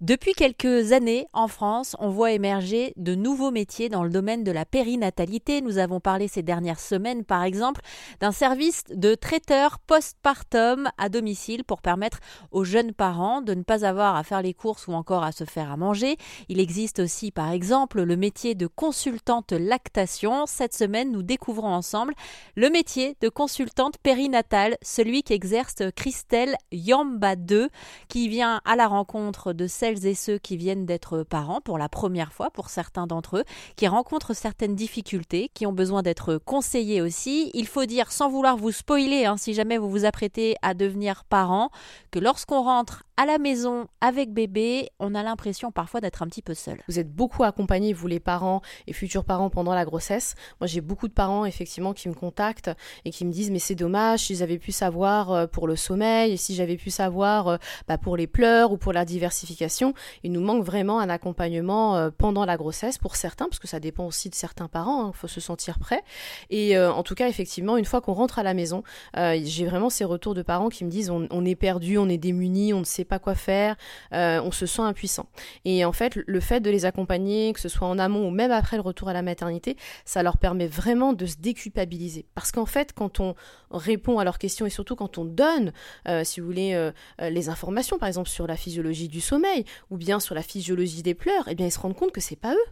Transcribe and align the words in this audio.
Depuis 0.00 0.32
quelques 0.32 0.92
années, 0.92 1.26
en 1.34 1.46
France, 1.46 1.94
on 1.98 2.08
voit 2.08 2.32
émerger 2.32 2.94
de 2.96 3.14
nouveaux 3.14 3.50
métiers 3.50 3.90
dans 3.90 4.02
le 4.02 4.08
domaine 4.08 4.44
de 4.44 4.50
la 4.50 4.64
périnatalité. 4.64 5.60
Nous 5.60 5.76
avons 5.76 6.00
parlé 6.00 6.26
ces 6.26 6.42
dernières 6.42 6.80
semaines, 6.80 7.22
par 7.22 7.42
exemple, 7.42 7.82
d'un 8.18 8.32
service 8.32 8.84
de 8.88 9.14
traiteur 9.14 9.78
postpartum 9.80 10.88
à 10.96 11.10
domicile 11.10 11.64
pour 11.64 11.82
permettre 11.82 12.20
aux 12.50 12.64
jeunes 12.64 12.94
parents 12.94 13.42
de 13.42 13.52
ne 13.52 13.62
pas 13.62 13.84
avoir 13.84 14.16
à 14.16 14.24
faire 14.24 14.40
les 14.40 14.54
courses 14.54 14.86
ou 14.86 14.94
encore 14.94 15.22
à 15.22 15.32
se 15.32 15.44
faire 15.44 15.70
à 15.70 15.76
manger. 15.76 16.16
Il 16.48 16.60
existe 16.60 17.00
aussi, 17.00 17.30
par 17.30 17.50
exemple, 17.50 18.00
le 18.00 18.16
métier 18.16 18.54
de 18.54 18.66
consultante 18.66 19.52
lactation. 19.52 20.46
Cette 20.46 20.72
semaine, 20.72 21.12
nous 21.12 21.22
découvrons 21.22 21.74
ensemble 21.74 22.14
le 22.56 22.70
métier 22.70 23.18
de 23.20 23.28
consultante 23.28 23.98
périnatale, 23.98 24.78
celui 24.80 25.22
qu'exerce 25.22 25.82
Christelle 25.94 26.56
Yamba 26.72 27.36
2, 27.36 27.68
qui 28.08 28.30
vient 28.30 28.62
à 28.64 28.76
la 28.76 28.86
rencontre 28.86 29.52
de 29.52 29.66
et 29.98 30.14
ceux 30.14 30.38
qui 30.38 30.56
viennent 30.56 30.86
d'être 30.86 31.22
parents 31.22 31.60
pour 31.60 31.78
la 31.78 31.88
première 31.88 32.32
fois, 32.32 32.50
pour 32.50 32.68
certains 32.68 33.06
d'entre 33.06 33.38
eux, 33.38 33.44
qui 33.76 33.88
rencontrent 33.88 34.34
certaines 34.34 34.74
difficultés, 34.74 35.50
qui 35.54 35.66
ont 35.66 35.72
besoin 35.72 36.02
d'être 36.02 36.38
conseillés 36.38 37.02
aussi. 37.02 37.50
Il 37.54 37.66
faut 37.66 37.84
dire, 37.84 38.12
sans 38.12 38.28
vouloir 38.28 38.56
vous 38.56 38.72
spoiler, 38.72 39.24
hein, 39.24 39.36
si 39.36 39.54
jamais 39.54 39.78
vous 39.78 39.90
vous 39.90 40.04
apprêtez 40.04 40.56
à 40.62 40.74
devenir 40.74 41.24
parent, 41.24 41.70
que 42.10 42.18
lorsqu'on 42.18 42.62
rentre 42.62 43.04
à 43.16 43.26
la 43.26 43.36
maison 43.36 43.86
avec 44.00 44.32
bébé, 44.32 44.88
on 44.98 45.14
a 45.14 45.22
l'impression 45.22 45.70
parfois 45.70 46.00
d'être 46.00 46.22
un 46.22 46.26
petit 46.26 46.40
peu 46.40 46.54
seul. 46.54 46.80
Vous 46.88 46.98
êtes 46.98 47.12
beaucoup 47.12 47.44
accompagnés, 47.44 47.92
vous 47.92 48.06
les 48.06 48.18
parents 48.18 48.62
et 48.86 48.94
futurs 48.94 49.24
parents, 49.24 49.50
pendant 49.50 49.74
la 49.74 49.84
grossesse. 49.84 50.34
Moi, 50.58 50.66
j'ai 50.66 50.80
beaucoup 50.80 51.06
de 51.06 51.12
parents, 51.12 51.44
effectivement, 51.44 51.92
qui 51.92 52.08
me 52.08 52.14
contactent 52.14 52.70
et 53.04 53.10
qui 53.10 53.26
me 53.26 53.30
disent 53.30 53.50
Mais 53.50 53.58
c'est 53.58 53.74
dommage, 53.74 54.20
si 54.20 54.36
j'avais 54.36 54.58
pu 54.58 54.72
savoir 54.72 55.32
euh, 55.32 55.46
pour 55.46 55.66
le 55.66 55.76
sommeil, 55.76 56.38
si 56.38 56.54
j'avais 56.54 56.76
pu 56.76 56.90
savoir 56.90 57.48
euh, 57.48 57.56
bah, 57.88 57.98
pour 57.98 58.16
les 58.16 58.26
pleurs 58.26 58.72
ou 58.72 58.78
pour 58.78 58.94
la 58.94 59.04
diversification. 59.04 59.79
Il 60.22 60.32
nous 60.32 60.40
manque 60.40 60.64
vraiment 60.64 61.00
un 61.00 61.08
accompagnement 61.08 61.96
euh, 61.96 62.10
pendant 62.16 62.44
la 62.44 62.56
grossesse 62.56 62.98
pour 62.98 63.16
certains, 63.16 63.46
parce 63.46 63.58
que 63.58 63.68
ça 63.68 63.80
dépend 63.80 64.06
aussi 64.06 64.30
de 64.30 64.34
certains 64.34 64.68
parents, 64.68 65.04
il 65.04 65.08
hein, 65.08 65.12
faut 65.14 65.28
se 65.28 65.40
sentir 65.40 65.78
prêt. 65.78 66.02
Et 66.50 66.78
en 66.78 67.02
tout 67.02 67.14
cas, 67.14 67.28
effectivement, 67.28 67.76
une 67.76 67.84
fois 67.84 68.00
qu'on 68.00 68.12
rentre 68.12 68.38
à 68.38 68.42
la 68.42 68.54
maison, 68.54 68.82
j'ai 69.14 69.66
vraiment 69.66 69.90
ces 69.90 70.04
retours 70.04 70.34
de 70.34 70.42
parents 70.42 70.68
qui 70.68 70.84
me 70.84 70.90
disent 70.90 71.10
On, 71.10 71.44
est 71.44 71.54
perdu, 71.54 71.98
on 71.98 72.08
est 72.08 72.18
démuni, 72.18 72.72
on 72.74 72.80
ne 72.80 72.84
sait 72.84 73.04
pas 73.04 73.18
quoi 73.18 73.34
faire, 73.34 73.76
euh, 74.12 74.40
on 74.42 74.52
se 74.52 74.66
sent 74.66 74.82
impuissant. 74.82 75.26
Et 75.64 75.84
en 75.84 75.92
fait, 75.92 76.16
le 76.16 76.40
fait 76.40 76.60
de 76.60 76.70
les 76.70 76.84
accompagner, 76.84 77.52
que 77.52 77.60
ce 77.60 77.68
soit 77.68 77.86
en 77.86 77.98
amont 77.98 78.26
ou 78.26 78.30
même 78.30 78.50
après 78.50 78.76
le 78.76 78.82
retour 78.82 79.08
à 79.08 79.12
la 79.12 79.22
maternité, 79.22 79.76
ça 80.04 80.22
leur 80.22 80.38
permet 80.38 80.66
vraiment 80.66 81.12
de 81.12 81.26
se 81.26 81.36
déculpabiliser. 81.36 82.26
Parce 82.34 82.52
qu'en 82.52 82.66
fait, 82.66 82.92
quand 82.92 83.20
on 83.20 83.34
répond 83.70 84.18
à 84.18 84.24
leurs 84.24 84.38
questions 84.38 84.66
et 84.66 84.70
surtout 84.70 84.96
quand 84.96 85.18
on 85.18 85.24
donne, 85.24 85.72
euh, 86.08 86.24
si 86.24 86.40
vous 86.40 86.46
voulez, 86.46 86.74
euh, 86.74 86.90
les 87.20 87.48
informations, 87.48 87.98
par 87.98 88.08
exemple 88.08 88.28
sur 88.28 88.46
la 88.46 88.56
physiologie 88.56 89.08
du 89.08 89.20
sommeil 89.20 89.64
ou 89.90 89.96
bien 89.96 90.20
sur 90.20 90.34
la 90.34 90.42
physiologie 90.42 91.02
des 91.02 91.14
pleurs, 91.14 91.48
eh 91.48 91.54
bien 91.54 91.66
ils 91.66 91.72
se 91.72 91.78
rendent 91.78 91.96
compte 91.96 92.12
que 92.12 92.20
c'est 92.20 92.36
pas 92.36 92.54
eux 92.54 92.66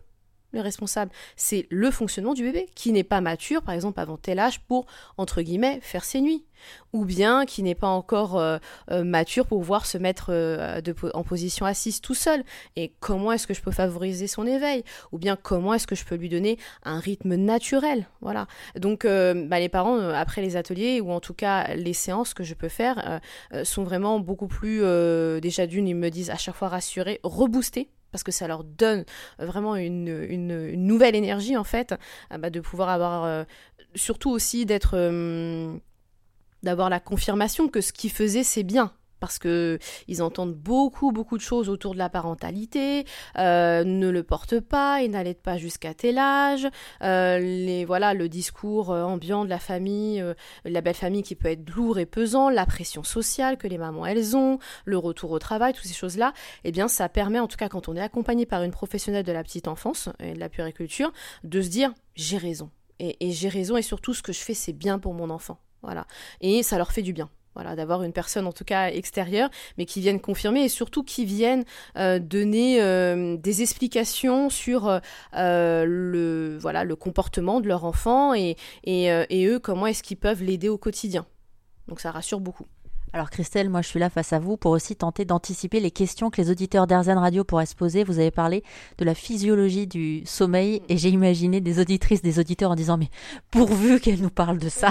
le 0.52 0.60
responsable, 0.60 1.12
c'est 1.36 1.66
le 1.70 1.90
fonctionnement 1.90 2.34
du 2.34 2.42
bébé, 2.42 2.68
qui 2.74 2.92
n'est 2.92 3.04
pas 3.04 3.20
mature, 3.20 3.62
par 3.62 3.74
exemple, 3.74 4.00
avant 4.00 4.16
tel 4.16 4.38
âge 4.38 4.60
pour, 4.60 4.86
entre 5.16 5.42
guillemets, 5.42 5.78
faire 5.82 6.04
ses 6.04 6.20
nuits. 6.20 6.44
Ou 6.92 7.04
bien 7.04 7.46
qui 7.46 7.62
n'est 7.62 7.74
pas 7.74 7.86
encore 7.86 8.36
euh, 8.36 8.58
euh, 8.90 9.04
mature 9.04 9.46
pour 9.46 9.58
pouvoir 9.58 9.86
se 9.86 9.96
mettre 9.98 10.30
euh, 10.30 10.80
en 11.14 11.22
position 11.22 11.66
assise 11.66 12.00
tout 12.00 12.14
seul. 12.14 12.42
Et 12.76 12.92
comment 12.98 13.30
est-ce 13.30 13.46
que 13.46 13.54
je 13.54 13.60
peux 13.60 13.70
favoriser 13.70 14.26
son 14.26 14.46
éveil? 14.46 14.82
Ou 15.12 15.18
bien 15.18 15.36
comment 15.36 15.74
est-ce 15.74 15.86
que 15.86 15.94
je 15.94 16.04
peux 16.04 16.16
lui 16.16 16.28
donner 16.28 16.58
un 16.82 16.98
rythme 16.98 17.36
naturel? 17.36 18.08
Voilà. 18.20 18.48
Donc 18.76 19.04
bah, 19.04 19.60
les 19.60 19.68
parents, 19.68 20.00
après 20.08 20.42
les 20.42 20.56
ateliers, 20.56 21.00
ou 21.00 21.12
en 21.12 21.20
tout 21.20 21.34
cas 21.34 21.74
les 21.74 21.92
séances 21.92 22.34
que 22.34 22.42
je 22.42 22.54
peux 22.54 22.68
faire, 22.68 23.20
sont 23.62 23.84
vraiment 23.84 24.18
beaucoup 24.18 24.48
plus, 24.48 24.80
déjà 25.40 25.66
d'une, 25.66 25.86
ils 25.86 25.94
me 25.94 26.10
disent 26.10 26.30
à 26.30 26.36
chaque 26.36 26.56
fois 26.56 26.68
rassurés, 26.68 27.20
reboostés 27.22 27.88
parce 28.12 28.24
que 28.24 28.32
ça 28.32 28.46
leur 28.46 28.64
donne 28.64 29.04
vraiment 29.38 29.76
une, 29.76 30.74
nouvelle 30.76 31.14
énergie 31.14 31.56
en 31.56 31.64
fait, 31.64 31.94
euh, 32.32 32.38
bah, 32.38 32.50
de 32.50 32.60
pouvoir 32.60 32.88
avoir, 32.88 33.24
euh, 33.24 33.44
surtout 33.94 34.30
aussi 34.30 34.66
d'être, 34.66 34.96
euh, 34.96 35.76
d'avoir 36.62 36.90
la 36.90 37.00
confirmation 37.00 37.68
que 37.68 37.80
ce 37.80 37.92
qu'ils 37.92 38.12
faisaient 38.12 38.44
c'est 38.44 38.62
bien, 38.62 38.92
parce 39.20 39.38
que 39.38 39.78
ils 40.06 40.22
entendent 40.22 40.54
beaucoup 40.54 41.12
beaucoup 41.12 41.36
de 41.36 41.42
choses 41.42 41.68
autour 41.68 41.94
de 41.94 41.98
la 41.98 42.08
parentalité, 42.08 43.04
euh, 43.38 43.84
ne 43.84 44.08
le 44.08 44.22
porte 44.22 44.60
pas, 44.60 45.02
et 45.02 45.08
n'allait 45.08 45.34
pas 45.34 45.56
jusqu'à 45.56 45.94
tel 45.94 46.18
âge, 46.18 46.66
euh, 47.02 47.38
les 47.38 47.84
voilà 47.84 48.14
le 48.14 48.28
discours 48.28 48.90
euh, 48.90 49.02
ambiant 49.02 49.44
de 49.44 49.50
la 49.50 49.58
famille, 49.58 50.24
la 50.64 50.80
belle 50.80 50.94
famille 50.94 51.22
qui 51.22 51.34
peut 51.34 51.48
être 51.48 51.68
lourd 51.74 51.98
et 51.98 52.06
pesant, 52.06 52.50
la 52.50 52.66
pression 52.66 53.02
sociale 53.02 53.56
que 53.56 53.66
les 53.66 53.78
mamans 53.78 54.06
elles 54.06 54.36
ont, 54.36 54.58
le 54.84 54.98
retour 54.98 55.30
au 55.30 55.38
travail, 55.38 55.72
toutes 55.72 55.86
ces 55.86 55.94
choses 55.94 56.16
là, 56.16 56.32
eh 56.64 56.72
bien 56.72 56.88
ça 56.88 57.08
permet 57.08 57.40
en 57.40 57.46
tout 57.46 57.56
cas 57.56 57.68
quand 57.68 57.88
on 57.88 57.96
est 57.96 58.00
accompagné 58.00 58.46
par 58.46 58.62
une 58.62 58.72
professionnelle 58.72 59.24
de 59.24 59.32
la 59.32 59.42
petite 59.42 59.68
enfance 59.68 60.08
et 60.20 60.34
de 60.34 60.40
la 60.40 60.48
puériculture 60.48 61.12
de 61.44 61.60
se 61.62 61.68
dire 61.68 61.92
j'ai 62.14 62.38
raison. 62.38 62.70
Et, 63.00 63.28
et 63.28 63.30
j'ai 63.30 63.48
raison 63.48 63.76
et 63.76 63.82
surtout 63.82 64.12
ce 64.12 64.22
que 64.22 64.32
je 64.32 64.40
fais 64.40 64.54
c'est 64.54 64.72
bien 64.72 64.98
pour 64.98 65.14
mon 65.14 65.30
enfant, 65.30 65.60
voilà. 65.82 66.06
Et 66.40 66.62
ça 66.62 66.78
leur 66.78 66.90
fait 66.92 67.02
du 67.02 67.12
bien. 67.12 67.30
Voilà, 67.58 67.74
d'avoir 67.74 68.04
une 68.04 68.12
personne 68.12 68.46
en 68.46 68.52
tout 68.52 68.62
cas 68.62 68.86
extérieure, 68.86 69.50
mais 69.78 69.84
qui 69.84 70.00
vienne 70.00 70.20
confirmer 70.20 70.60
et 70.60 70.68
surtout 70.68 71.02
qui 71.02 71.24
vienne 71.24 71.64
euh, 71.96 72.20
donner 72.20 72.80
euh, 72.80 73.36
des 73.36 73.62
explications 73.62 74.48
sur 74.48 74.86
euh, 74.88 75.84
le, 75.84 76.56
voilà, 76.60 76.84
le 76.84 76.94
comportement 76.94 77.60
de 77.60 77.66
leur 77.66 77.84
enfant 77.84 78.32
et, 78.32 78.56
et 78.84 79.46
eux, 79.46 79.58
comment 79.58 79.88
est-ce 79.88 80.04
qu'ils 80.04 80.18
peuvent 80.18 80.44
l'aider 80.44 80.68
au 80.68 80.78
quotidien. 80.78 81.26
Donc 81.88 81.98
ça 81.98 82.12
rassure 82.12 82.38
beaucoup. 82.38 82.66
Alors 83.12 83.30
Christelle, 83.30 83.70
moi 83.70 83.82
je 83.82 83.88
suis 83.88 84.00
là 84.00 84.10
face 84.10 84.32
à 84.32 84.38
vous 84.38 84.56
pour 84.56 84.72
aussi 84.72 84.94
tenter 84.94 85.24
d'anticiper 85.24 85.80
les 85.80 85.90
questions 85.90 86.30
que 86.30 86.40
les 86.40 86.50
auditeurs 86.50 86.86
d'Airzen 86.86 87.16
Radio 87.16 87.44
pourraient 87.44 87.66
se 87.66 87.74
poser. 87.74 88.04
Vous 88.04 88.18
avez 88.18 88.30
parlé 88.30 88.62
de 88.98 89.04
la 89.04 89.14
physiologie 89.14 89.86
du 89.86 90.22
sommeil 90.26 90.82
et 90.88 90.96
j'ai 90.96 91.08
imaginé 91.08 91.60
des 91.60 91.80
auditrices, 91.80 92.22
des 92.22 92.38
auditeurs 92.38 92.70
en 92.70 92.74
disant 92.74 92.98
mais 92.98 93.08
pourvu 93.50 94.00
qu'elle 94.00 94.20
nous 94.20 94.30
parle 94.30 94.58
de 94.58 94.68
ça. 94.68 94.90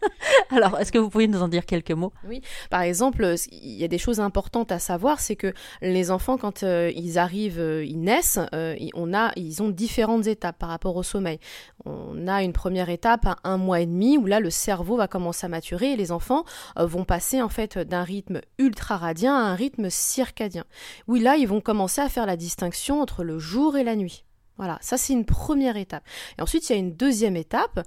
Alors 0.50 0.78
est-ce 0.78 0.92
que 0.92 0.98
vous 0.98 1.10
pouvez 1.10 1.28
nous 1.28 1.42
en 1.42 1.48
dire 1.48 1.66
quelques 1.66 1.92
mots? 1.92 2.12
Oui, 2.28 2.40
par 2.70 2.82
exemple, 2.82 3.34
il 3.50 3.72
y 3.72 3.84
a 3.84 3.88
des 3.88 3.98
choses 3.98 4.20
importantes 4.20 4.70
à 4.70 4.78
savoir, 4.78 5.20
c'est 5.20 5.36
que 5.36 5.52
les 5.82 6.10
enfants 6.10 6.36
quand 6.38 6.62
euh, 6.62 6.92
ils 6.94 7.18
arrivent, 7.18 7.60
euh, 7.60 7.84
ils 7.84 8.00
naissent, 8.00 8.38
euh, 8.54 8.76
on 8.94 9.12
a, 9.12 9.32
ils 9.36 9.62
ont 9.62 9.70
différentes 9.70 10.26
étapes 10.26 10.58
par 10.58 10.68
rapport 10.68 10.96
au 10.96 11.02
sommeil. 11.02 11.38
On 11.84 12.28
a 12.28 12.42
une 12.42 12.52
première 12.52 12.90
étape 12.90 13.26
à 13.26 13.36
un 13.44 13.56
mois 13.56 13.80
et 13.80 13.86
demi 13.86 14.18
où 14.18 14.26
là 14.26 14.40
le 14.40 14.50
cerveau 14.50 14.96
va 14.96 15.08
commencer 15.08 15.46
à 15.46 15.48
maturer 15.48 15.92
et 15.92 15.96
les 15.96 16.12
enfants 16.12 16.44
vont 16.76 17.04
passer 17.04 17.40
en 17.42 17.48
fait 17.56 17.78
d'un 17.78 18.04
rythme 18.04 18.40
ultra-radien 18.58 19.34
à 19.34 19.40
un 19.40 19.54
rythme 19.54 19.88
circadien. 19.88 20.64
Oui, 21.08 21.20
là, 21.20 21.36
ils 21.36 21.48
vont 21.48 21.62
commencer 21.62 22.02
à 22.02 22.08
faire 22.10 22.26
la 22.26 22.36
distinction 22.36 23.00
entre 23.00 23.24
le 23.24 23.38
jour 23.38 23.76
et 23.76 23.84
la 23.84 23.96
nuit. 23.96 24.24
Voilà, 24.58 24.78
ça 24.80 24.96
c'est 24.96 25.12
une 25.12 25.24
première 25.24 25.76
étape. 25.76 26.04
Et 26.38 26.42
ensuite, 26.42 26.68
il 26.68 26.72
y 26.72 26.76
a 26.76 26.78
une 26.78 26.94
deuxième 26.94 27.36
étape 27.36 27.86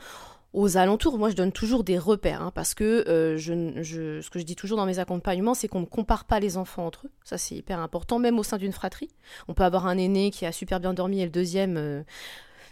aux 0.52 0.78
alentours, 0.78 1.19
moi 1.19 1.29
je 1.29 1.35
donne 1.35 1.52
toujours 1.52 1.84
des 1.84 2.00
repères, 2.00 2.41
hein, 2.41 2.52
parce 2.53 2.74
que 2.74 3.08
euh, 3.08 3.38
ce 3.38 4.29
que 4.29 4.40
je 4.40 4.44
dis 4.44 4.56
toujours 4.56 4.78
dans 4.78 4.88
mes 4.88 4.97
accompagnements, 4.97 5.53
c'est 5.53 5.68
qu'on 5.68 5.81
ne 5.81 5.85
compare 5.85 6.25
pas 6.25 6.40
les 6.40 6.58
enfants 6.58 6.88
entre 6.88 7.06
eux. 7.06 7.12
Ça 7.24 7.38
c'est 7.38 7.56
hyper 7.56 7.79
important, 7.79 8.18
même 8.18 8.40
au 8.40 8.44
sein 8.44 8.58
d'une 8.58 8.72
fratrie. 8.72 9.09
On 9.47 9.53
peut 9.53 9.63
avoir 9.63 9.85
un 9.85 9.97
aîné 9.97 10.31
qui 10.31 10.47
a 10.47 10.52
super 10.52 10.79
bien 10.79 10.94
dormi 10.94 11.22
et 11.22 11.25
le 11.25 11.31
deuxième, 11.31 11.78
euh, 11.78 12.02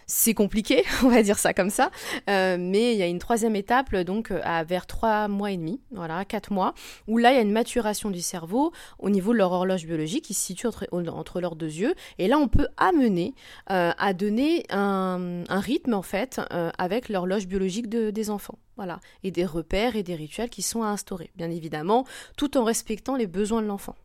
c'est 0.08 0.34
compliqué, 0.34 0.84
on 1.04 1.10
va 1.10 1.22
dire 1.22 1.38
ça 1.38 1.54
comme 1.54 1.70
ça. 1.70 1.92
Euh, 2.30 2.58
mais 2.60 2.94
il 2.94 2.98
y 2.98 3.04
a 3.04 3.08
une 3.08 3.20
troisième 3.20 3.56
étape, 3.56 3.94
donc 3.96 4.32
à 4.32 4.64
vers 4.64 4.88
trois 4.88 5.28
mois 5.28 5.52
et 5.52 5.58
demi, 5.58 5.82
voilà, 5.92 6.26
quatre 6.26 6.52
mois, 6.52 6.74
où 7.08 7.18
là 7.18 7.32
il 7.32 7.36
y 7.36 7.40
a 7.40 7.42
une 7.42 7.52
maturation 7.52 8.10
du 8.10 8.22
cerveau 8.22 8.72
au 9.00 9.10
niveau 9.10 9.34
de 9.34 9.38
leur 9.38 9.52
horloge 9.52 9.86
biologique 9.86 10.26
qui 10.26 10.34
se 10.34 10.46
situe 10.46 10.68
entre, 10.68 11.42
leurs 11.42 11.56
deux 11.56 11.72
yeux. 11.72 11.94
Et 12.18 12.28
là 12.28 12.38
on 12.38 12.48
peut 12.48 12.68
amener 12.78 13.36
euh, 13.70 13.92
à 13.98 14.14
donner 14.14 14.64
un, 14.70 15.44
rythme 15.50 15.94
en 15.94 16.02
fait 16.02 16.40
euh, 16.52 16.72
avec 16.78 17.10
l'horloge 17.10 17.48
biologique 17.48 17.90
des 17.90 18.30
enfants. 18.30 18.58
Voilà, 18.78 19.00
et 19.24 19.32
des 19.32 19.46
repères 19.46 19.96
et 19.96 20.04
des 20.04 20.14
rituels 20.14 20.52
qui 20.52 20.62
sont 20.62 20.84
à 20.84 20.88
instaurer, 20.88 21.32
bien 21.36 21.50
évidemment, 21.50 22.06
tout 22.38 22.60
en 22.60 22.64
respectant 22.64 23.16
les 23.16 23.26
besoins 23.26 23.64
de 23.64 23.68
l'enfant. 23.68 23.96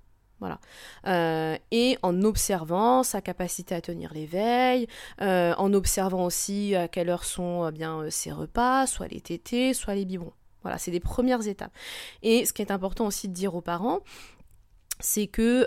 Voilà. 0.43 0.59
Euh, 1.07 1.57
et 1.71 1.99
en 2.03 2.21
observant 2.23 3.05
sa 3.05 3.21
capacité 3.21 3.77
à 3.77 3.81
tenir 3.81 4.13
l'éveil, 4.13 4.89
euh, 5.21 5.55
en 5.57 5.73
observant 5.73 6.25
aussi 6.25 6.75
à 6.75 6.89
quelle 6.89 7.11
heure 7.11 7.23
sont 7.23 7.63
euh, 7.63 7.71
bien 7.71 8.11
ses 8.11 8.33
repas, 8.33 8.89
soit 8.89 9.07
les 9.07 9.21
tétés, 9.21 9.73
soit 9.73 9.95
les 9.95 10.05
biberons. 10.05 10.33
Voilà, 10.63 10.79
c'est 10.79 10.91
des 10.91 10.99
premières 10.99 11.47
étapes. 11.47 11.71
Et 12.23 12.45
ce 12.45 12.53
qui 12.53 12.61
est 12.61 12.73
important 12.73 13.07
aussi 13.07 13.29
de 13.29 13.33
dire 13.33 13.55
aux 13.55 13.61
parents, 13.61 14.01
c'est 14.99 15.29
que 15.29 15.65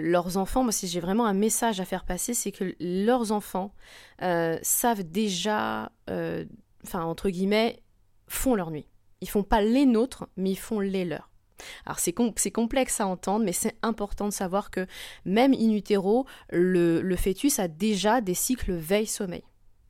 leurs 0.00 0.36
enfants, 0.36 0.64
moi 0.64 0.72
si 0.72 0.88
j'ai 0.88 1.00
vraiment 1.00 1.26
un 1.26 1.34
message 1.34 1.78
à 1.80 1.84
faire 1.84 2.04
passer, 2.04 2.34
c'est 2.34 2.50
que 2.50 2.74
leurs 2.80 3.30
enfants 3.30 3.72
savent 4.20 5.02
déjà, 5.02 5.90
enfin 6.84 7.02
entre 7.02 7.28
guillemets, 7.30 7.80
font 8.28 8.56
leur 8.56 8.70
nuit. 8.70 8.86
Ils 9.20 9.28
font 9.28 9.42
pas 9.42 9.62
les 9.62 9.86
nôtres, 9.86 10.28
mais 10.36 10.50
ils 10.50 10.58
font 10.58 10.80
les 10.80 11.04
leurs. 11.04 11.29
Alors 11.86 11.98
c'est, 11.98 12.12
complexe 12.52 13.00
à 13.00 13.06
entendre, 13.06 13.44
mais 13.44 13.52
c'est 13.52 13.76
important 13.82 14.26
de 14.26 14.32
savoir 14.32 14.70
que 14.70 14.86
même 15.24 15.52
in 15.54 15.70
utero, 15.70 16.26
le, 16.50 17.16
fœtus 17.16 17.58
a 17.58 17.68
déjà 17.68 18.20
des 18.20 18.34
cycles 18.34 18.72
veille-sommeil. 18.72 19.44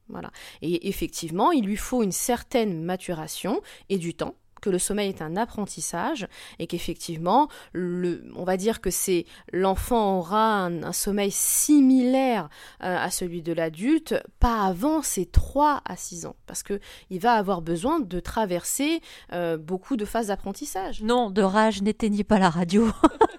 Voilà. 0.09 0.31
Et 0.61 0.89
effectivement, 0.89 1.53
il 1.53 1.65
lui 1.65 1.77
faut 1.77 2.03
une 2.03 2.13
certaine 2.13 2.83
maturation 2.83 3.61
et 3.89 3.99
du 3.99 4.15
temps 4.15 4.35
que 4.61 4.71
le 4.71 4.79
sommeil 4.79 5.09
est 5.09 5.23
un 5.23 5.37
apprentissage 5.37 6.29
et 6.59 6.67
qu'effectivement, 6.67 7.49
on 7.75 8.45
va 8.45 8.57
dire 8.57 8.81
que 8.81 8.91
c'est 8.91 9.27
l'enfant 9.53 10.19
aura 10.19 10.65
un, 10.65 10.93
sommeil 10.93 11.31
similaire 11.31 12.49
euh, 12.83 12.97
à 12.99 13.11
celui 13.11 13.43
de 13.43 13.53
l'adulte, 13.53 14.15
pas 14.39 14.65
avant 14.65 15.03
ses 15.03 15.27
3 15.27 15.83
à 15.85 15.97
6 15.97 16.27
ans, 16.27 16.37
parce 16.47 16.62
que 16.62 16.81
il 17.11 17.21
va 17.21 17.35
avoir 17.35 17.62
besoin 17.62 18.01
de 18.01 18.21
traverser 18.21 19.01
euh, 19.33 19.57
beaucoup 19.57 19.97
de 19.97 20.05
phases 20.05 20.29
d'apprentissage. 20.29 21.03
Non, 21.03 21.31
de 21.31 21.43
rage, 21.43 21.83
n'éteignez 21.83 22.25
pas 22.25 22.39
la 22.39 22.51
radio. 22.51 22.89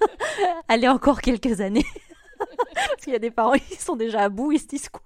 Allez 0.67 0.87
encore 0.87 1.21
quelques 1.21 1.61
années. 1.61 1.85
Parce 2.73 3.03
qu'il 3.03 3.13
y 3.13 3.15
a 3.15 3.19
des 3.19 3.31
parents 3.31 3.53
qui 3.53 3.75
sont 3.75 3.95
déjà 3.95 4.21
à 4.21 4.29
bout, 4.29 4.51
ils 4.51 4.59
se 4.59 4.67
disent 4.67 4.89
quoi? 4.89 5.01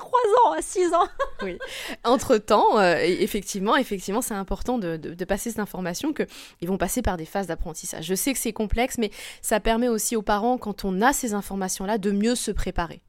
3 0.00 0.20
ans, 0.44 0.52
à 0.52 0.62
6 0.62 0.94
ans 0.94 1.08
Oui. 1.42 1.58
Entre-temps, 2.04 2.78
euh, 2.78 2.96
effectivement, 2.98 3.76
effectivement, 3.76 4.22
c'est 4.22 4.34
important 4.34 4.78
de, 4.78 4.96
de, 4.96 5.24
passer 5.24 5.50
cette 5.50 5.60
information 5.60 6.12
qu'ils 6.12 6.68
vont 6.68 6.78
passer 6.78 7.02
par 7.02 7.16
des 7.16 7.26
phases 7.26 7.46
d'apprentissage. 7.46 8.04
Je 8.04 8.14
sais 8.14 8.32
que 8.32 8.38
c'est 8.38 8.52
complexe, 8.52 8.98
mais 8.98 9.10
ça 9.42 9.60
permet 9.60 9.88
aussi 9.88 10.16
aux 10.16 10.22
parents, 10.22 10.58
quand 10.58 10.84
on 10.84 11.00
a 11.02 11.12
ces 11.12 11.34
informations-là, 11.34 11.98
de 11.98 12.10
mieux 12.10 12.34
se 12.34 12.50
préparer. 12.50 13.02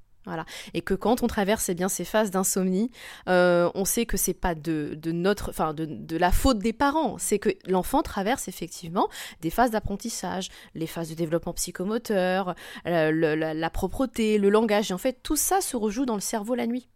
Et 0.74 0.82
que 0.82 0.94
quand 0.94 1.24
on 1.24 1.28
traverse 1.28 1.70
eh 1.70 1.76
bien, 1.76 1.90
ces 1.90 2.06
phases 2.06 2.32
d'insomnie, 2.32 2.92
euh, 3.28 3.70
on 3.76 3.86
sait 3.86 4.06
que 4.06 4.18
c'est 4.18 4.34
pas 4.34 4.56
de, 4.56 4.98
notre, 5.06 5.50
enfin 5.50 5.74
de, 5.74 5.86
de, 5.86 6.18
la 6.18 6.32
faute 6.32 6.60
des 6.60 6.74
parents, 6.74 7.18
c'est 7.18 7.40
que 7.40 7.50
l'enfant 7.68 8.02
traverse 8.02 8.48
effectivement 8.48 9.10
des 9.42 9.50
phases 9.50 9.72
d'apprentissage, 9.72 10.50
les 10.76 10.88
phases 10.88 11.10
de 11.10 11.16
développement 11.16 11.54
psychomoteur, 11.54 12.56
euh, 12.88 13.36
la 13.54 13.70
propreté, 13.70 14.38
le 14.38 14.50
langage. 14.50 14.92
Et 14.92 14.94
en 14.94 14.98
fait, 14.98 15.20
tout 15.24 15.36
ça 15.36 15.62
se 15.62 15.76
rejoue 15.76 16.06
dans 16.06 16.16
le 16.16 16.22
cerveau 16.22 16.56
la 16.56 16.68
nuit. 16.68 16.88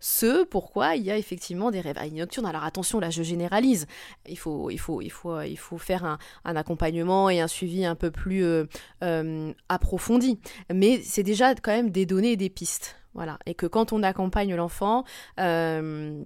Ce 0.00 0.44
pourquoi 0.44 0.96
il 0.96 1.02
y 1.02 1.10
a 1.10 1.16
effectivement 1.16 1.70
des 1.70 1.80
réveils 1.80 2.12
nocturnes. 2.12 2.46
Alors 2.46 2.64
attention, 2.64 3.00
là 3.00 3.10
je 3.10 3.22
généralise. 3.22 3.86
Il 4.28 4.38
faut, 4.38 4.70
il 4.70 4.78
faut, 4.78 5.00
il 5.00 5.10
faut, 5.10 5.40
il 5.40 5.56
faut 5.56 5.78
faire 5.78 6.04
un, 6.04 6.56
accompagnement 6.56 7.30
et 7.30 7.40
un 7.40 7.48
suivi 7.48 7.84
un 7.84 7.94
peu 7.94 8.10
plus 8.10 8.44
euh, 8.44 8.64
euh, 9.02 9.52
approfondi. 9.68 10.38
Mais 10.72 11.00
c'est 11.02 11.22
déjà 11.22 11.54
quand 11.54 11.72
même 11.72 11.90
des 11.90 12.06
données 12.06 12.32
et 12.32 12.36
des 12.36 12.50
pistes. 12.50 12.96
Voilà. 13.14 13.38
Et 13.46 13.54
que 13.54 13.66
quand 13.66 13.92
on 13.92 14.02
accompagne 14.02 14.54
l'enfant, 14.54 15.04
euh, 15.38 16.22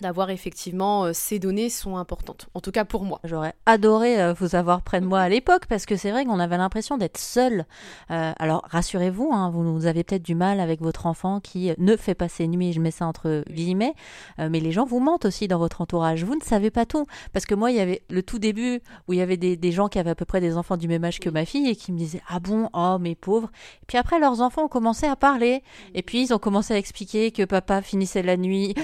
d'avoir 0.00 0.30
effectivement 0.30 1.04
euh, 1.04 1.12
ces 1.12 1.38
données 1.38 1.70
sont 1.70 1.96
importantes. 1.96 2.48
En 2.54 2.60
tout 2.60 2.70
cas 2.70 2.84
pour 2.84 3.04
moi. 3.04 3.20
J'aurais 3.24 3.54
adoré 3.64 4.20
euh, 4.20 4.32
vous 4.34 4.54
avoir 4.54 4.82
près 4.82 5.00
de 5.00 5.06
moi 5.06 5.20
à 5.20 5.28
l'époque 5.28 5.66
parce 5.66 5.86
que 5.86 5.96
c'est 5.96 6.10
vrai 6.10 6.24
qu'on 6.24 6.38
avait 6.38 6.56
l'impression 6.56 6.98
d'être 6.98 7.18
seul. 7.18 7.64
Euh, 8.10 8.32
alors 8.38 8.62
rassurez-vous, 8.68 9.30
hein, 9.32 9.50
vous, 9.50 9.86
avez 9.86 10.04
peut-être 10.04 10.22
du 10.22 10.34
mal 10.34 10.60
avec 10.60 10.80
votre 10.80 11.06
enfant 11.06 11.40
qui 11.40 11.72
ne 11.78 11.96
fait 11.96 12.14
pas 12.14 12.28
ses 12.28 12.46
nuits, 12.48 12.72
je 12.72 12.80
mets 12.80 12.90
ça 12.90 13.06
entre 13.06 13.44
guillemets, 13.50 13.94
mais 14.38 14.60
les 14.60 14.72
gens 14.72 14.84
vous 14.84 15.00
mentent 15.00 15.24
aussi 15.24 15.48
dans 15.48 15.58
votre 15.58 15.80
entourage. 15.80 16.24
Vous 16.24 16.34
ne 16.34 16.42
savez 16.42 16.70
pas 16.70 16.86
tout. 16.86 17.06
Parce 17.32 17.46
que 17.46 17.54
moi, 17.54 17.70
il 17.70 17.76
y 17.76 17.80
avait 17.80 18.02
le 18.10 18.22
tout 18.22 18.38
début 18.38 18.80
où 19.06 19.12
il 19.12 19.18
y 19.18 19.22
avait 19.22 19.36
des, 19.36 19.72
gens 19.72 19.88
qui 19.88 19.98
avaient 19.98 20.10
à 20.10 20.14
peu 20.14 20.24
près 20.24 20.40
des 20.40 20.56
enfants 20.56 20.76
du 20.76 20.88
même 20.88 21.04
âge 21.04 21.20
que 21.20 21.30
ma 21.30 21.44
fille 21.44 21.68
et 21.68 21.76
qui 21.76 21.92
me 21.92 21.98
disaient 21.98 22.22
Ah 22.28 22.40
bon, 22.40 22.68
oh 22.72 22.98
mes 22.98 23.14
pauvres. 23.14 23.50
Et 23.82 23.86
puis 23.86 23.98
après, 23.98 24.18
leurs 24.18 24.40
enfants 24.40 24.64
ont 24.64 24.68
commencé 24.68 25.06
à 25.06 25.16
parler. 25.16 25.62
Et 25.94 26.02
puis 26.02 26.22
ils 26.22 26.34
ont 26.34 26.38
commencé 26.38 26.74
à 26.74 26.78
expliquer 26.78 27.30
que 27.30 27.44
papa 27.44 27.82
finissait 27.82 28.22
la 28.22 28.36
nuit 28.36 28.74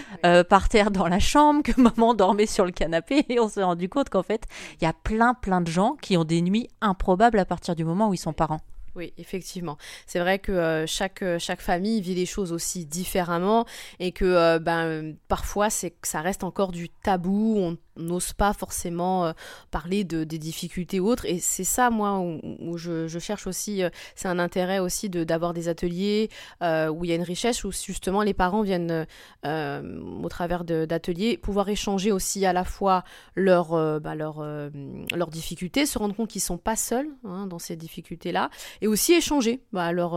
par 0.49 0.69
terre 0.69 0.91
dans 0.91 1.02
la 1.09 1.19
chambre, 1.19 1.63
que 1.63 1.73
maman 1.81 2.15
dormait 2.15 2.47
sur 2.47 2.65
le 2.65 2.73
canapé 2.73 3.25
et 3.29 3.41
on 3.41 3.49
s'est 3.49 3.63
rendu 3.63 3.89
compte 3.89 4.09
qu'en 4.09 4.23
fait, 4.23 4.45
il 4.81 4.85
y 4.85 4.87
a 4.87 4.93
plein 4.93 5.35
plein 5.35 5.61
de 5.61 5.69
gens 5.69 5.97
qui 6.01 6.17
ont 6.17 6.25
des 6.25 6.43
nuits 6.43 6.69
improbables 6.81 7.39
à 7.39 7.45
partir 7.45 7.75
du 7.75 7.85
moment 7.85 8.09
où 8.09 8.15
ils 8.15 8.19
sont 8.19 8.33
parents. 8.33 8.61
Oui, 8.95 9.15
effectivement. 9.17 9.79
C'est 10.07 10.19
vrai 10.19 10.39
que 10.39 10.53
euh, 10.53 10.87
chaque, 10.87 11.23
euh, 11.23 11.39
chaque 11.39 11.63
famille 11.63 12.03
vit 12.03 12.15
les 12.15 12.27
choses 12.27 12.53
aussi 12.53 12.85
différemment 12.85 13.65
et 14.01 14.13
que 14.13 14.27
euh, 14.27 14.59
ben, 14.59 15.17
parfois 15.29 15.71
c'est, 15.71 15.95
ça 16.03 16.21
reste 16.21 16.45
encore 16.45 16.73
du 16.73 16.91
tabou, 16.91 17.57
on 17.59 17.79
n'ose 17.97 18.33
pas 18.33 18.53
forcément 18.53 19.27
euh, 19.27 19.33
parler 19.71 20.05
de, 20.05 20.25
des 20.25 20.39
difficultés 20.39 21.01
autres. 21.01 21.27
Et 21.27 21.39
c'est 21.39 21.65
ça, 21.65 21.91
moi, 21.91 22.19
où, 22.19 22.79
je, 22.79 23.19
cherche 23.19 23.47
aussi, 23.47 23.83
euh, 23.83 23.91
c'est 24.15 24.29
un 24.29 24.39
intérêt 24.39 24.79
aussi 24.79 25.11
de, 25.11 25.25
d'avoir 25.25 25.53
des 25.53 25.69
ateliers 25.69 26.31
euh, 26.63 26.89
où 26.89 27.05
il 27.05 27.11
y 27.11 27.13
a 27.13 27.17
une 27.17 27.23
richesse, 27.23 27.65
où 27.65 27.73
justement 27.73 28.23
les 28.23 28.35
parents 28.35 28.63
viennent, 28.63 29.07
au 29.45 30.29
travers 30.29 30.65
d'ateliers, 30.65 31.37
pouvoir 31.37 31.69
échanger 31.69 32.13
aussi 32.13 32.47
à 32.47 32.53
la 32.53 32.65
fois 32.65 33.05
leurs 33.35 34.01
bah, 34.01 34.15
leur, 34.15 34.43
leur 34.43 35.31
difficultés, 35.31 35.87
se 35.87 35.99
rendre 35.99 36.15
compte 36.15 36.31
qu'ils 36.31 36.41
ne 36.41 36.45
sont 36.45 36.59
pas 36.59 36.77
seuls 36.77 37.09
hein, 37.25 37.47
dans 37.47 37.59
ces 37.59 37.77
difficultés-là, 37.77 38.51
et 38.81 38.87
aussi 38.87 39.13
échanger 39.13 39.63
bah, 39.73 39.93
leur 39.93 40.15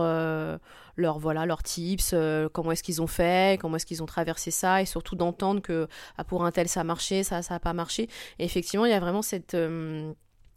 voilà 0.96 1.46
leurs 1.46 1.62
tips, 1.62 2.10
euh, 2.12 2.48
comment 2.48 2.72
est-ce 2.72 2.82
qu'ils 2.82 3.02
ont 3.02 3.06
fait, 3.06 3.58
comment 3.60 3.76
est-ce 3.76 3.86
qu'ils 3.86 4.02
ont 4.02 4.06
traversé 4.06 4.50
ça, 4.50 4.82
et 4.82 4.86
surtout 4.86 5.16
d'entendre 5.16 5.60
que 5.60 5.88
ah, 6.18 6.24
pour 6.24 6.44
un 6.44 6.50
tel 6.50 6.68
ça 6.68 6.80
a 6.80 6.84
marché, 6.84 7.22
ça 7.22 7.42
ça 7.42 7.54
a 7.54 7.60
pas 7.60 7.72
marché. 7.72 8.08
Et 8.38 8.44
effectivement, 8.44 8.86
il 8.86 8.90
y 8.90 8.94
a 8.94 9.00
vraiment 9.00 9.22
cette 9.22 9.54
euh, 9.54 10.12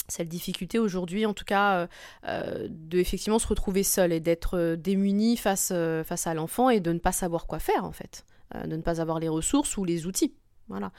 cette 0.07 0.29
difficulté 0.29 0.79
aujourd'hui, 0.79 1.25
en 1.27 1.33
tout 1.33 1.45
cas, 1.45 1.87
euh, 2.27 2.67
de 2.69 2.97
effectivement 2.97 3.37
se 3.37 3.47
retrouver 3.47 3.83
seul 3.83 4.11
et 4.11 4.19
d'être 4.19 4.75
démuni 4.75 5.37
face, 5.37 5.71
face 6.03 6.25
à 6.25 6.33
l'enfant 6.33 6.71
et 6.71 6.79
de 6.79 6.91
ne 6.91 6.97
pas 6.97 7.11
savoir 7.11 7.45
quoi 7.45 7.59
faire 7.59 7.85
en 7.85 7.91
fait, 7.91 8.25
de 8.65 8.75
ne 8.75 8.81
pas 8.81 9.01
avoir 9.01 9.19
les 9.19 9.29
ressources 9.29 9.77
ou 9.77 9.85
les 9.85 10.07
outils. 10.07 10.33
Voilà. 10.67 10.91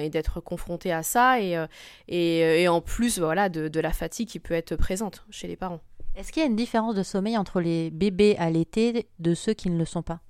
et 0.00 0.08
d'être 0.08 0.40
confronté 0.40 0.90
à 0.90 1.02
ça 1.02 1.38
et, 1.38 1.62
et, 2.08 2.68
en 2.68 2.80
plus 2.80 3.18
voilà, 3.18 3.50
de 3.50 3.80
la 3.80 3.92
fatigue 3.92 4.28
qui 4.28 4.40
peut 4.40 4.54
être 4.54 4.76
présente 4.76 5.26
chez 5.30 5.46
les 5.46 5.56
parents. 5.56 5.80
Est-ce 6.16 6.30
qu'il 6.30 6.42
y 6.42 6.44
a 6.44 6.48
une 6.48 6.56
différence 6.56 6.94
de 6.94 7.02
sommeil 7.02 7.36
entre 7.36 7.60
les 7.60 7.90
bébés 7.90 8.36
à 8.38 8.48
l'été 8.48 9.08
de 9.18 9.34
ceux 9.34 9.52
qui 9.52 9.68
ne 9.68 9.78
le 9.78 9.84
sont 9.84 10.02
pas? 10.02 10.20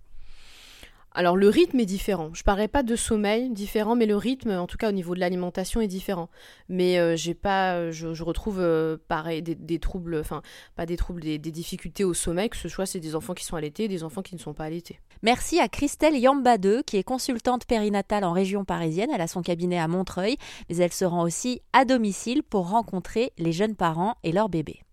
Alors 1.16 1.36
le 1.36 1.48
rythme 1.48 1.78
est 1.78 1.86
différent. 1.86 2.30
Je 2.32 2.42
parlais 2.42 2.66
pas 2.66 2.82
de 2.82 2.96
sommeil 2.96 3.48
différent, 3.50 3.94
mais 3.94 4.06
le 4.06 4.16
rythme, 4.16 4.50
en 4.50 4.66
tout 4.66 4.76
cas 4.76 4.88
au 4.88 4.92
niveau 4.92 5.14
de 5.14 5.20
l'alimentation, 5.20 5.80
est 5.80 5.86
différent. 5.86 6.28
Mais 6.68 6.98
euh, 6.98 7.14
j'ai 7.14 7.34
pas, 7.34 7.92
je, 7.92 8.22
retrouve 8.24 8.58
euh, 8.58 8.96
pareil 9.06 9.40
des, 9.40 9.78
troubles, 9.78 10.18
enfin 10.18 10.42
pas 10.74 10.86
des 10.86 10.96
troubles, 10.96 11.20
des, 11.20 11.38
difficultés 11.38 12.02
au 12.02 12.14
sommeil, 12.14 12.48
que 12.48 12.56
ce 12.56 12.68
soit 12.68 12.86
c'est 12.86 12.98
des 12.98 13.14
enfants 13.14 13.34
qui 13.34 13.44
sont 13.44 13.54
allaités, 13.54 13.86
des 13.86 14.02
enfants 14.02 14.22
qui 14.22 14.34
ne 14.34 14.40
sont 14.40 14.54
pas 14.54 14.64
allaités. 14.64 14.98
Merci 15.22 15.60
à 15.60 15.68
Christelle 15.68 16.18
Yambadeux, 16.18 16.82
qui 16.82 16.96
est 16.96 17.04
consultante 17.04 17.64
périnatale 17.64 18.24
en 18.24 18.32
région 18.32 18.64
parisienne. 18.64 19.10
Elle 19.14 19.20
a 19.20 19.28
son 19.28 19.42
cabinet 19.42 19.78
à 19.78 19.86
Montreuil, 19.86 20.36
mais 20.68 20.78
elle 20.78 20.92
se 20.92 21.04
rend 21.04 21.22
aussi 21.22 21.62
à 21.72 21.84
domicile 21.84 22.42
pour 22.42 22.70
rencontrer 22.70 23.32
les 23.38 23.52
jeunes 23.52 23.76
parents 23.76 24.16
et 24.24 24.32
leurs 24.32 24.48
bébés. 24.48 24.83